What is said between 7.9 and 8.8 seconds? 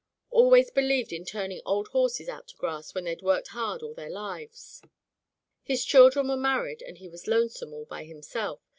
himself.